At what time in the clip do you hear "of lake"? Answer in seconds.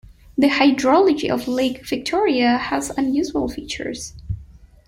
1.29-1.87